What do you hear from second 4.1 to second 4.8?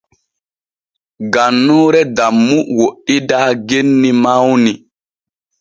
mawni.